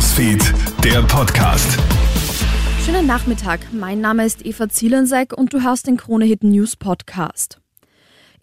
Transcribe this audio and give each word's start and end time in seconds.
Newsfeed, 0.00 0.54
der 0.82 1.02
Podcast. 1.02 1.78
Schönen 2.86 3.06
Nachmittag, 3.06 3.60
mein 3.70 4.00
Name 4.00 4.24
ist 4.24 4.46
Eva 4.46 4.66
Zielensek 4.70 5.36
und 5.36 5.52
du 5.52 5.62
hörst 5.62 5.86
den 5.86 5.98
Kronehit 5.98 6.42
News 6.42 6.74
Podcast. 6.74 7.60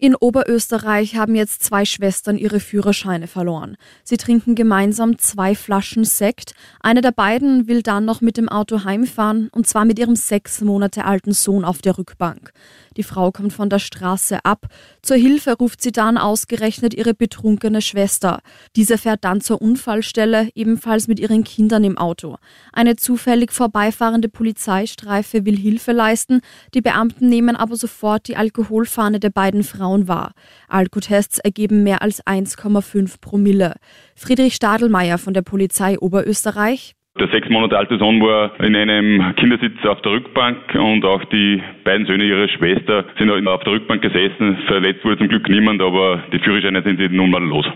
In 0.00 0.14
Oberösterreich 0.14 1.16
haben 1.16 1.34
jetzt 1.34 1.64
zwei 1.64 1.84
Schwestern 1.84 2.38
ihre 2.38 2.60
Führerscheine 2.60 3.26
verloren. 3.26 3.76
Sie 4.04 4.16
trinken 4.16 4.54
gemeinsam 4.54 5.18
zwei 5.18 5.56
Flaschen 5.56 6.04
Sekt. 6.04 6.54
Eine 6.78 7.00
der 7.00 7.10
beiden 7.10 7.66
will 7.66 7.82
dann 7.82 8.04
noch 8.04 8.20
mit 8.20 8.36
dem 8.36 8.48
Auto 8.48 8.84
heimfahren, 8.84 9.48
und 9.50 9.66
zwar 9.66 9.84
mit 9.84 9.98
ihrem 9.98 10.14
sechs 10.14 10.60
Monate 10.60 11.04
alten 11.04 11.32
Sohn 11.32 11.64
auf 11.64 11.82
der 11.82 11.98
Rückbank. 11.98 12.52
Die 12.96 13.02
Frau 13.02 13.32
kommt 13.32 13.52
von 13.52 13.70
der 13.70 13.80
Straße 13.80 14.44
ab. 14.44 14.66
Zur 15.02 15.16
Hilfe 15.16 15.54
ruft 15.54 15.82
sie 15.82 15.92
dann 15.92 16.16
ausgerechnet 16.16 16.94
ihre 16.94 17.14
betrunkene 17.14 17.82
Schwester. 17.82 18.40
Diese 18.76 18.98
fährt 18.98 19.24
dann 19.24 19.40
zur 19.40 19.60
Unfallstelle, 19.60 20.48
ebenfalls 20.54 21.08
mit 21.08 21.18
ihren 21.18 21.42
Kindern 21.42 21.82
im 21.82 21.98
Auto. 21.98 22.36
Eine 22.72 22.94
zufällig 22.94 23.50
vorbeifahrende 23.52 24.28
Polizeistreife 24.28 25.44
will 25.44 25.56
Hilfe 25.56 25.90
leisten. 25.90 26.40
Die 26.74 26.82
Beamten 26.82 27.28
nehmen 27.28 27.56
aber 27.56 27.74
sofort 27.74 28.28
die 28.28 28.36
Alkoholfahne 28.36 29.18
der 29.18 29.30
beiden 29.30 29.64
Frauen 29.64 29.87
wahr. 30.08 30.32
Alkotests 30.68 31.38
ergeben 31.38 31.82
mehr 31.82 32.02
als 32.02 32.24
1,5 32.26 33.20
Promille. 33.20 33.74
Friedrich 34.14 34.54
Stadelmeier 34.54 35.18
von 35.18 35.34
der 35.34 35.42
Polizei 35.42 35.98
Oberösterreich. 35.98 36.94
Der 37.18 37.28
sechs 37.28 37.48
Monate 37.48 37.76
alte 37.76 37.98
Sohn 37.98 38.20
war 38.20 38.52
in 38.60 38.76
einem 38.76 39.34
Kindersitz 39.34 39.74
auf 39.84 40.00
der 40.02 40.12
Rückbank 40.12 40.72
und 40.74 41.04
auch 41.04 41.24
die 41.24 41.60
beiden 41.82 42.06
Söhne 42.06 42.24
ihrer 42.24 42.48
Schwester 42.48 43.06
sind 43.18 43.30
auf 43.48 43.64
der 43.64 43.72
Rückbank 43.72 44.02
gesessen. 44.02 44.58
Verletzt 44.68 45.04
wurde 45.04 45.18
zum 45.18 45.28
Glück 45.28 45.48
niemand, 45.48 45.82
aber 45.82 46.22
die 46.32 46.38
Führerscheine 46.38 46.82
sind 46.82 47.00
nun 47.12 47.30
mal 47.30 47.42
los. 47.42 47.66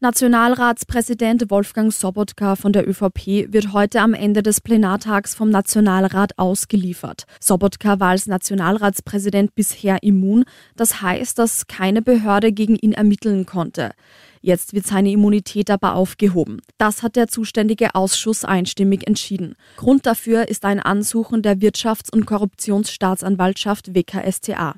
Nationalratspräsident 0.00 1.50
Wolfgang 1.50 1.90
Sobotka 1.90 2.56
von 2.56 2.74
der 2.74 2.86
ÖVP 2.86 3.50
wird 3.50 3.72
heute 3.72 4.02
am 4.02 4.12
Ende 4.12 4.42
des 4.42 4.60
Plenartags 4.60 5.34
vom 5.34 5.48
Nationalrat 5.48 6.38
ausgeliefert. 6.38 7.24
Sobotka 7.40 7.98
war 7.98 8.10
als 8.10 8.26
Nationalratspräsident 8.26 9.54
bisher 9.54 10.02
immun. 10.02 10.44
Das 10.76 11.00
heißt, 11.00 11.38
dass 11.38 11.66
keine 11.66 12.02
Behörde 12.02 12.52
gegen 12.52 12.76
ihn 12.76 12.92
ermitteln 12.92 13.46
konnte. 13.46 13.92
Jetzt 14.42 14.74
wird 14.74 14.86
seine 14.86 15.10
Immunität 15.10 15.70
aber 15.70 15.94
aufgehoben. 15.94 16.60
Das 16.76 17.02
hat 17.02 17.16
der 17.16 17.28
zuständige 17.28 17.94
Ausschuss 17.94 18.44
einstimmig 18.44 19.06
entschieden. 19.06 19.54
Grund 19.78 20.04
dafür 20.04 20.48
ist 20.48 20.66
ein 20.66 20.78
Ansuchen 20.78 21.40
der 21.40 21.56
Wirtschafts- 21.56 22.12
und 22.12 22.26
Korruptionsstaatsanwaltschaft 22.26 23.94
WKSTA. 23.94 24.74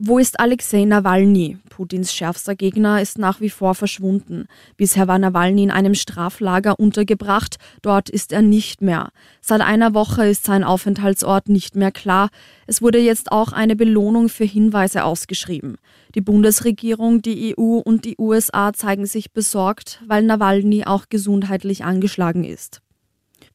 Wo 0.00 0.18
ist 0.18 0.40
Alexei 0.40 0.84
Nawalny? 0.86 1.58
Putins 1.74 2.14
schärfster 2.14 2.54
Gegner 2.54 3.02
ist 3.02 3.18
nach 3.18 3.40
wie 3.40 3.50
vor 3.50 3.74
verschwunden. 3.74 4.46
Bisher 4.76 5.08
war 5.08 5.18
Nawalny 5.18 5.64
in 5.64 5.72
einem 5.72 5.96
Straflager 5.96 6.78
untergebracht, 6.78 7.56
dort 7.82 8.08
ist 8.08 8.32
er 8.32 8.42
nicht 8.42 8.80
mehr. 8.80 9.10
Seit 9.40 9.60
einer 9.60 9.92
Woche 9.92 10.24
ist 10.24 10.44
sein 10.44 10.62
Aufenthaltsort 10.62 11.48
nicht 11.48 11.74
mehr 11.74 11.90
klar. 11.90 12.30
Es 12.68 12.80
wurde 12.80 12.98
jetzt 12.98 13.32
auch 13.32 13.52
eine 13.52 13.74
Belohnung 13.74 14.28
für 14.28 14.44
Hinweise 14.44 15.02
ausgeschrieben. 15.02 15.78
Die 16.14 16.20
Bundesregierung, 16.20 17.22
die 17.22 17.56
EU 17.58 17.78
und 17.78 18.04
die 18.04 18.14
USA 18.20 18.72
zeigen 18.72 19.06
sich 19.06 19.32
besorgt, 19.32 20.00
weil 20.06 20.22
Nawalny 20.22 20.84
auch 20.84 21.06
gesundheitlich 21.10 21.82
angeschlagen 21.82 22.44
ist. 22.44 22.83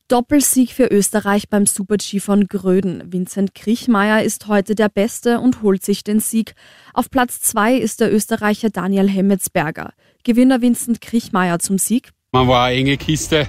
Doppelsieg 0.09 0.71
für 0.71 0.87
Österreich 0.87 1.49
beim 1.49 1.67
Super-G 1.67 2.19
von 2.19 2.47
Gröden. 2.47 3.13
Vincent 3.13 3.53
Kriechmeier 3.53 4.23
ist 4.23 4.47
heute 4.47 4.73
der 4.73 4.89
Beste 4.89 5.39
und 5.39 5.61
holt 5.61 5.85
sich 5.85 6.03
den 6.03 6.19
Sieg. 6.19 6.55
Auf 6.95 7.11
Platz 7.11 7.41
zwei 7.41 7.75
ist 7.75 8.01
der 8.01 8.11
Österreicher 8.11 8.71
Daniel 8.71 9.07
Hemmetsberger. 9.07 9.93
Gewinner 10.23 10.61
Vincent 10.61 10.99
Kriechmeier 10.99 11.59
zum 11.59 11.77
Sieg. 11.77 12.09
Man 12.31 12.47
war 12.47 12.65
eine 12.65 12.77
enge 12.77 12.97
Kiste. 12.97 13.47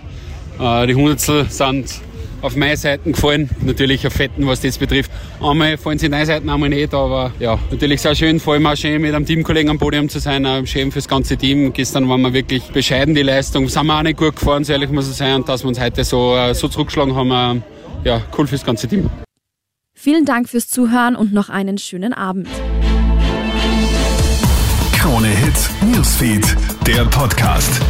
Äh, 0.61 0.87
die 0.87 0.95
Hundertstel 0.95 1.49
sind 1.49 1.99
auf 2.43 2.57
meine 2.57 2.77
Seiten 2.77 3.13
gefallen. 3.13 3.51
Natürlich 3.65 4.07
auf 4.07 4.13
Fetten, 4.13 4.47
was 4.47 4.61
das 4.61 4.79
betrifft. 4.79 5.11
Einmal 5.43 5.77
fallen 5.77 5.99
sie 5.99 6.07
in 6.07 6.13
deine 6.13 6.27
Seiten, 6.27 6.49
einmal 6.49 6.69
nicht. 6.69 6.95
Aber 6.95 7.33
ja, 7.39 7.59
natürlich 7.71 8.01
sehr 8.01 8.15
schön. 8.15 8.41
Vor 8.41 8.55
allem 8.55 8.67
auch 8.67 8.77
schön 8.77 9.01
mit 9.01 9.15
einem 9.15 9.27
Teamkollegen 9.27 9.71
am 9.71 9.79
Podium 9.79 10.09
zu 10.09 10.19
sein. 10.19 10.47
Auch 10.47 10.67
schön 10.67 10.93
fürs 10.93 11.09
ganze 11.09 11.37
Team. 11.37 11.73
Gestern 11.73 12.09
waren 12.09 12.23
wir 12.23 12.33
wirklich 12.33 12.65
bescheiden, 12.73 13.15
die 13.15 13.23
Leistung. 13.23 13.69
Sind 13.69 13.87
wir 13.87 13.99
auch 13.99 14.03
nicht 14.03 14.19
gut 14.19 14.37
gefahren, 14.37 14.65
so 14.65 14.73
ehrlich 14.73 14.91
muss 14.91 15.11
ich 15.11 15.17
sein. 15.17 15.37
Und 15.37 15.49
dass 15.49 15.65
wir 15.65 15.69
uns 15.69 15.81
heute 15.81 16.05
so, 16.05 16.37
äh, 16.37 16.55
so 16.55 16.69
zurückgeschlagen 16.69 17.15
haben, 17.15 17.63
äh, 18.05 18.09
ja, 18.09 18.23
cool 18.37 18.47
fürs 18.47 18.65
ganze 18.65 18.89
Team. 18.89 19.11
Vielen 19.95 20.25
Dank 20.25 20.49
fürs 20.49 20.69
Zuhören 20.69 21.15
und 21.15 21.33
noch 21.33 21.51
einen 21.51 21.77
schönen 21.77 22.15
Abend. 22.15 22.49
Krone 24.99 25.29
Hits, 25.29 25.71
Newsfeed, 25.83 26.57
der 26.87 27.05
Podcast. 27.07 27.81